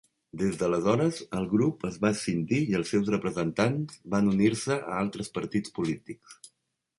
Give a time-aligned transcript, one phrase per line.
[0.41, 5.31] Des d'aleshores, el grup es va escindir i els seus representants van unir-se a altres
[5.37, 6.41] partits polítics.